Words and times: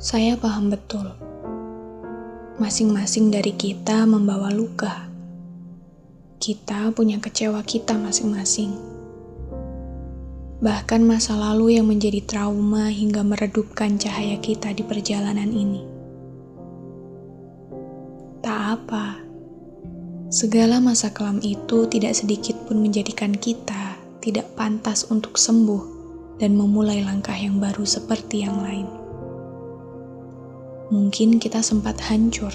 Saya 0.00 0.32
paham 0.32 0.72
betul. 0.72 1.12
Masing-masing 2.56 3.28
dari 3.28 3.52
kita 3.52 4.08
membawa 4.08 4.48
luka. 4.48 5.12
Kita 6.40 6.88
punya 6.96 7.20
kecewa 7.20 7.60
kita 7.60 8.00
masing-masing. 8.00 8.72
Bahkan 10.64 11.04
masa 11.04 11.36
lalu 11.36 11.76
yang 11.76 11.84
menjadi 11.84 12.24
trauma 12.24 12.88
hingga 12.88 13.20
meredupkan 13.20 14.00
cahaya 14.00 14.40
kita 14.40 14.72
di 14.72 14.80
perjalanan 14.80 15.52
ini. 15.52 15.84
Tak 18.40 18.60
apa. 18.80 19.20
Segala 20.32 20.80
masa 20.80 21.12
kelam 21.12 21.44
itu 21.44 21.84
tidak 21.92 22.16
sedikit 22.16 22.56
pun 22.64 22.80
menjadikan 22.80 23.36
kita 23.36 24.00
tidak 24.24 24.48
pantas 24.56 25.04
untuk 25.12 25.36
sembuh 25.36 25.84
dan 26.40 26.56
memulai 26.56 27.04
langkah 27.04 27.36
yang 27.36 27.60
baru 27.60 27.84
seperti 27.84 28.48
yang 28.48 28.64
lain 28.64 28.99
mungkin 30.90 31.38
kita 31.38 31.62
sempat 31.62 32.02
hancur. 32.10 32.50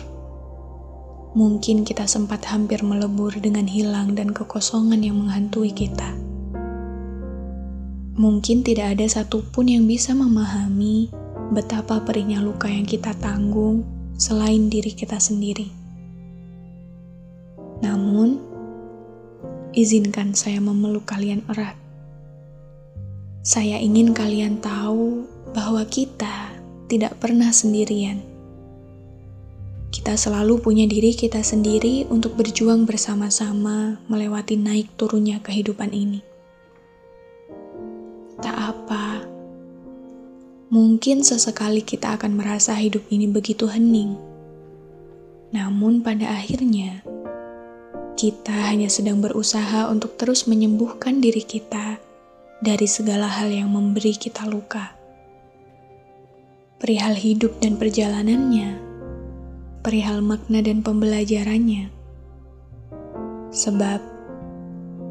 Mungkin 1.36 1.84
kita 1.88 2.08
sempat 2.08 2.44
hampir 2.48 2.84
melebur 2.84 3.32
dengan 3.40 3.68
hilang 3.68 4.16
dan 4.16 4.32
kekosongan 4.32 5.04
yang 5.04 5.20
menghantui 5.20 5.72
kita. 5.72 6.16
Mungkin 8.16 8.64
tidak 8.64 8.96
ada 8.96 9.08
satupun 9.08 9.68
yang 9.68 9.84
bisa 9.84 10.16
memahami 10.16 11.12
betapa 11.52 12.00
perihnya 12.04 12.40
luka 12.40 12.72
yang 12.72 12.88
kita 12.88 13.12
tanggung 13.20 13.84
selain 14.16 14.72
diri 14.72 14.96
kita 14.96 15.20
sendiri. 15.20 15.68
Namun, 17.84 18.40
izinkan 19.76 20.32
saya 20.32 20.64
memeluk 20.64 21.04
kalian 21.04 21.44
erat. 21.52 21.76
Saya 23.44 23.76
ingin 23.84 24.16
kalian 24.16 24.64
tahu 24.64 25.28
bahwa 25.52 25.84
kita 25.84 26.55
tidak 26.86 27.18
pernah 27.18 27.50
sendirian. 27.50 28.22
Kita 29.90 30.14
selalu 30.14 30.62
punya 30.62 30.86
diri 30.86 31.16
kita 31.16 31.42
sendiri 31.42 32.05
untuk 32.12 32.38
berjuang 32.38 32.86
bersama-sama 32.86 33.98
melewati 34.12 34.60
naik 34.60 34.92
turunnya 35.00 35.40
kehidupan 35.42 35.90
ini. 35.96 36.22
Tak 38.44 38.58
apa, 38.60 39.24
mungkin 40.70 41.24
sesekali 41.24 41.82
kita 41.82 42.20
akan 42.20 42.38
merasa 42.38 42.76
hidup 42.76 43.08
ini 43.08 43.26
begitu 43.26 43.72
hening. 43.72 44.20
Namun, 45.55 46.04
pada 46.04 46.36
akhirnya 46.36 47.02
kita 48.20 48.52
hanya 48.52 48.92
sedang 48.92 49.24
berusaha 49.24 49.88
untuk 49.88 50.20
terus 50.20 50.46
menyembuhkan 50.46 51.24
diri 51.24 51.42
kita 51.42 51.98
dari 52.60 52.88
segala 52.88 53.32
hal 53.32 53.48
yang 53.48 53.72
memberi 53.72 54.16
kita 54.16 54.44
luka 54.44 55.05
perihal 56.86 57.18
hidup 57.18 57.58
dan 57.66 57.82
perjalanannya, 57.82 58.78
perihal 59.82 60.22
makna 60.22 60.62
dan 60.62 60.86
pembelajarannya. 60.86 61.90
Sebab, 63.50 64.06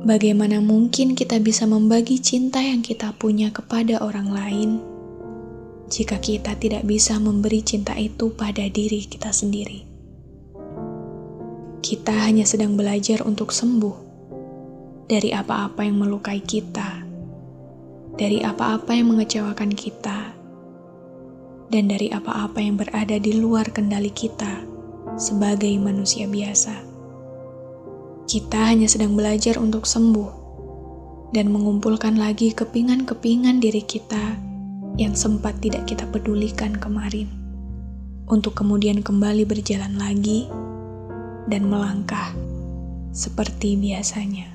bagaimana 0.06 0.62
mungkin 0.62 1.19
kita 1.19 1.42
bisa 1.42 1.66
membagi 1.66 2.22
cinta 2.22 2.62
yang 2.62 2.78
kita 2.78 3.11
punya 3.19 3.50
kepada 3.50 4.06
orang 4.06 4.31
lain 4.31 4.70
jika 5.91 6.22
kita 6.22 6.55
tidak 6.62 6.86
bisa 6.86 7.19
memberi 7.19 7.58
cinta 7.66 7.98
itu 7.98 8.31
pada 8.31 8.70
diri 8.70 9.11
kita 9.11 9.34
sendiri? 9.34 9.83
Kita 11.83 12.14
hanya 12.22 12.47
sedang 12.47 12.78
belajar 12.78 13.27
untuk 13.27 13.50
sembuh 13.50 13.97
dari 15.11 15.34
apa-apa 15.34 15.83
yang 15.83 16.06
melukai 16.06 16.38
kita, 16.38 17.03
dari 18.14 18.47
apa-apa 18.47 18.94
yang 18.94 19.11
mengecewakan 19.11 19.75
kita 19.75 20.44
dan 21.75 21.91
dari 21.91 22.06
apa-apa 22.14 22.62
yang 22.62 22.78
berada 22.78 23.19
di 23.19 23.34
luar 23.34 23.67
kendali 23.75 24.14
kita 24.14 24.62
sebagai 25.19 25.75
manusia 25.83 26.31
biasa. 26.31 26.71
Kita 28.31 28.71
hanya 28.71 28.87
sedang 28.87 29.19
belajar 29.19 29.59
untuk 29.59 29.82
sembuh 29.82 30.31
dan 31.34 31.50
mengumpulkan 31.50 32.15
lagi 32.15 32.54
kepingan-kepingan 32.54 33.59
diri 33.59 33.82
kita 33.82 34.38
yang 34.94 35.19
sempat 35.19 35.59
tidak 35.59 35.91
kita 35.91 36.06
pedulikan 36.15 36.78
kemarin, 36.78 37.26
untuk 38.31 38.54
kemudian 38.54 39.03
kembali 39.03 39.43
berjalan 39.43 39.98
lagi 39.98 40.47
dan 41.50 41.66
melangkah 41.66 42.31
seperti 43.10 43.75
biasanya. 43.75 44.53